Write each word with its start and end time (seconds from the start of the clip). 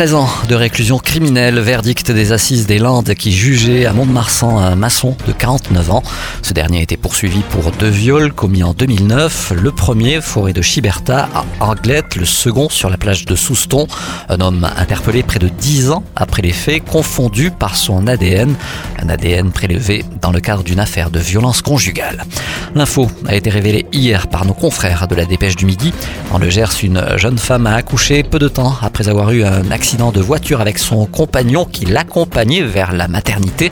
13 0.00 0.14
ans 0.14 0.28
de 0.48 0.54
réclusion 0.54 0.98
criminelle, 0.98 1.60
verdict 1.60 2.10
des 2.10 2.32
assises 2.32 2.66
des 2.66 2.78
Landes 2.78 3.12
qui 3.12 3.32
jugeait 3.32 3.84
à 3.84 3.92
Mont-de-Marsan 3.92 4.58
un 4.58 4.74
maçon 4.74 5.14
de 5.26 5.32
49 5.32 5.90
ans. 5.90 6.02
Ce 6.40 6.54
dernier 6.54 6.80
été 6.80 6.96
poursuivi 6.96 7.40
pour 7.50 7.70
deux 7.72 7.90
viols 7.90 8.32
commis 8.32 8.62
en 8.62 8.72
2009. 8.72 9.52
Le 9.54 9.70
premier, 9.70 10.22
forêt 10.22 10.54
de 10.54 10.62
Chiberta 10.62 11.28
à 11.34 11.44
Anglette, 11.60 12.16
le 12.16 12.24
second 12.24 12.70
sur 12.70 12.88
la 12.88 12.96
plage 12.96 13.26
de 13.26 13.36
Souston. 13.36 13.86
Un 14.30 14.40
homme 14.40 14.66
interpellé 14.78 15.22
près 15.22 15.38
de 15.38 15.48
10 15.48 15.90
ans 15.90 16.02
après 16.16 16.40
les 16.40 16.52
faits, 16.52 16.82
confondu 16.82 17.50
par 17.50 17.76
son 17.76 18.06
ADN. 18.06 18.54
Un 19.02 19.10
ADN 19.10 19.50
prélevé 19.50 20.06
dans 20.22 20.32
le 20.32 20.40
cadre 20.40 20.62
d'une 20.62 20.80
affaire 20.80 21.10
de 21.10 21.18
violence 21.18 21.60
conjugale. 21.60 22.24
L'info 22.74 23.10
a 23.26 23.34
été 23.34 23.50
révélée 23.50 23.84
hier 23.92 24.28
par 24.28 24.46
nos 24.46 24.54
confrères 24.54 25.08
de 25.08 25.14
la 25.14 25.26
Dépêche 25.26 25.56
du 25.56 25.66
Midi. 25.66 25.92
En 26.30 26.38
le 26.38 26.48
Gers, 26.48 26.72
une 26.82 27.04
jeune 27.18 27.36
femme 27.36 27.66
a 27.66 27.74
accouché 27.74 28.22
peu 28.22 28.38
de 28.38 28.48
temps 28.48 28.76
après 28.80 29.06
avoir 29.06 29.32
eu 29.32 29.44
un 29.44 29.62
de 29.96 30.20
voiture 30.20 30.60
avec 30.60 30.78
son 30.78 31.04
compagnon 31.04 31.64
qui 31.64 31.84
l'accompagnait 31.84 32.62
vers 32.62 32.92
la 32.92 33.08
maternité. 33.08 33.70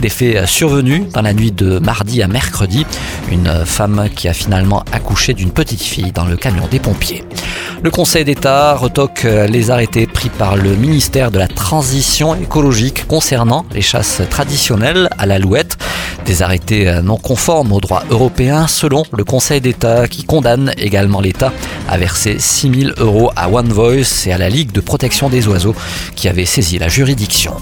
Des 0.00 0.08
faits 0.08 0.46
survenus 0.46 1.08
dans 1.12 1.22
la 1.22 1.32
nuit 1.32 1.52
de 1.52 1.78
mardi 1.78 2.22
à 2.22 2.28
mercredi. 2.28 2.86
Une 3.30 3.64
femme 3.64 4.08
qui 4.14 4.26
a 4.26 4.32
finalement 4.32 4.82
accouché 4.92 5.32
d'une 5.32 5.52
petite 5.52 5.82
fille 5.82 6.10
dans 6.10 6.24
le 6.24 6.36
camion 6.36 6.66
des 6.68 6.80
pompiers. 6.80 7.24
Le 7.82 7.90
Conseil 7.90 8.24
d'État 8.24 8.74
retoque 8.74 9.22
les 9.22 9.70
arrêtés 9.70 10.06
pris 10.06 10.28
par 10.28 10.56
le 10.56 10.74
ministère 10.74 11.30
de 11.30 11.38
la 11.38 11.46
Transition 11.48 12.34
écologique 12.34 13.06
concernant 13.06 13.64
les 13.72 13.80
chasses 13.80 14.22
traditionnelles 14.28 15.08
à 15.18 15.26
l'alouette. 15.26 15.78
Des 16.26 16.42
arrêtés 16.42 17.00
non 17.02 17.16
conformes 17.16 17.72
au 17.72 17.80
droit 17.80 18.04
européen 18.10 18.66
selon 18.66 19.04
le 19.16 19.24
Conseil 19.24 19.60
d'État 19.60 20.06
qui 20.06 20.24
condamne 20.24 20.72
également 20.78 21.20
l'État 21.20 21.52
à 21.88 21.98
verser 21.98 22.38
6 22.38 22.80
000 22.82 22.92
euros 22.98 23.32
à 23.36 23.48
One 23.50 23.72
Voice 23.72 24.26
et 24.26 24.32
à 24.32 24.38
la 24.38 24.48
Ligue 24.48 24.72
de 24.72 24.80
protection 24.80 25.28
des 25.28 25.48
oiseaux 25.48 25.74
qui 26.14 26.28
avait 26.28 26.44
saisi 26.44 26.78
la 26.78 26.88
juridiction. 26.88 27.56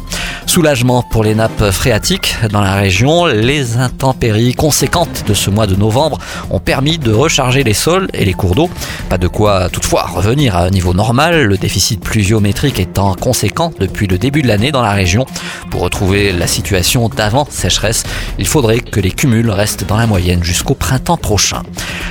Soulagement 0.48 1.02
pour 1.02 1.24
les 1.24 1.34
nappes 1.34 1.70
phréatiques 1.70 2.34
dans 2.50 2.62
la 2.62 2.74
région. 2.74 3.26
Les 3.26 3.76
intempéries 3.76 4.54
conséquentes 4.54 5.24
de 5.28 5.34
ce 5.34 5.50
mois 5.50 5.66
de 5.66 5.76
novembre 5.76 6.18
ont 6.48 6.58
permis 6.58 6.96
de 6.96 7.12
recharger 7.12 7.62
les 7.64 7.74
sols 7.74 8.08
et 8.14 8.24
les 8.24 8.32
cours 8.32 8.54
d'eau. 8.54 8.70
Pas 9.10 9.18
de 9.18 9.28
quoi 9.28 9.68
toutefois 9.68 10.04
revenir 10.04 10.56
à 10.56 10.64
un 10.64 10.70
niveau 10.70 10.94
normal, 10.94 11.44
le 11.44 11.58
déficit 11.58 12.00
pluviométrique 12.00 12.80
étant 12.80 13.14
conséquent 13.14 13.72
depuis 13.78 14.06
le 14.06 14.16
début 14.16 14.40
de 14.40 14.48
l'année 14.48 14.72
dans 14.72 14.80
la 14.80 14.92
région. 14.92 15.26
Pour 15.70 15.82
retrouver 15.82 16.32
la 16.32 16.46
situation 16.46 17.10
d'avant 17.10 17.46
sécheresse, 17.50 18.04
il 18.38 18.46
faudrait 18.46 18.80
que 18.80 19.00
les 19.00 19.10
cumuls 19.10 19.50
restent 19.50 19.86
dans 19.86 19.98
la 19.98 20.06
moyenne 20.06 20.42
jusqu'au 20.42 20.74
printemps 20.74 21.18
prochain. 21.18 21.62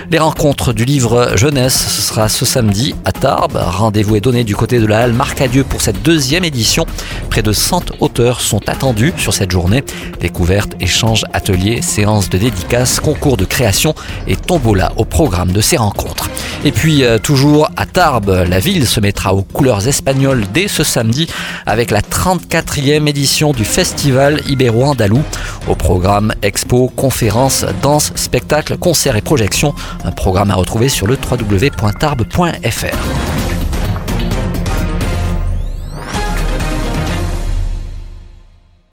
Les 0.09 0.19
rencontres 0.19 0.72
du 0.72 0.86
livre 0.86 1.33
jeunesse, 1.36 1.75
ce 1.75 2.02
sera 2.02 2.30
ce 2.30 2.45
samedi 2.45 2.95
à 3.03 3.11
Tarbes. 3.11 3.59
Rendez-vous 3.61 4.16
est 4.16 4.22
donné 4.22 4.45
du 4.45 4.55
côté 4.55 4.80
de 4.80 4.86
la 4.86 5.00
halle 5.00 5.11
Marcadieu 5.11 5.66
pour 5.66 5.81
cette 5.81 6.02
deuxième 6.02 6.45
édition. 6.45 6.86
Près 7.30 7.41
de 7.41 7.52
100 7.52 7.91
auteurs 8.00 8.39
sont 8.39 8.69
attendus 8.69 9.11
sur 9.17 9.33
cette 9.33 9.52
journée. 9.52 9.83
Découvertes, 10.22 10.75
échanges, 10.80 11.25
ateliers, 11.33 11.81
séances 11.81 12.30
de 12.30 12.38
dédicaces, 12.38 13.02
concours 13.02 13.35
de 13.35 13.44
création 13.44 13.95
et 14.28 14.38
tombola 14.38 14.94
au 14.95 15.03
programme 15.03 15.52
de 15.52 15.59
ces 15.59 15.75
rencontres. 15.75 16.30
Et 16.63 16.72
puis 16.72 17.03
euh, 17.03 17.17
toujours 17.17 17.69
à 17.75 17.85
Tarbes, 17.85 18.45
la 18.47 18.59
ville 18.59 18.88
se 18.88 19.02
mettra 19.02 19.33
aux 19.33 19.44
couleurs 19.44 19.89
espagnoles 19.89 20.45
dès 20.53 20.69
ce 20.69 20.85
samedi 20.85 21.28
avec 21.66 21.91
la 21.91 22.00
34e 22.00 23.08
édition 23.08 23.52
du 23.52 23.66
festival 23.66 24.41
Ibéro-Andalou. 24.47 25.22
Au 25.67 25.75
programme 25.75 26.34
expo, 26.44 26.90
conférences, 26.96 27.66
danse, 27.81 28.13
spectacles, 28.16 28.78
concerts 28.78 29.17
et 29.17 29.22
projections. 29.22 29.75
Un 30.03 30.12
programme 30.12 30.52
à 30.52 30.56
retrouver 30.56 30.90
sur 30.90 31.08
le 31.08 31.16
www.tarbes.fr. 31.16 33.56